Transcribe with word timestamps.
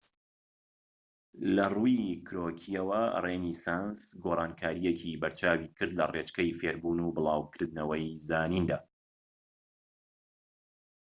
لە 1.55 1.65
ڕووی 1.73 2.19
کرۆکییەوە 2.27 3.01
رێنیسانس 3.25 4.01
گۆڕانکاریەکی 4.23 5.19
بەرچاوی 5.21 5.73
کرد 5.77 5.93
لە 5.99 6.05
ڕێچکەی 6.13 6.55
فێڕبوون 6.59 6.99
و 7.01 7.13
بڵاوکردنەوەی 7.15 8.05
زانیندا 8.27 8.79